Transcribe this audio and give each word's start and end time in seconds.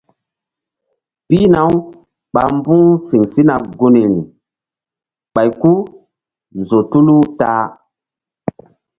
Pihna- 1.27 1.69
uɓa 2.31 2.41
mbu̧h 2.55 2.85
siŋ 3.07 3.23
sina 3.33 3.55
gunri 3.79 4.03
ɓay 5.33 5.49
ku-u 5.61 5.83
zo 6.67 6.79
tulu 6.89 7.15
ta-a. 7.39 7.65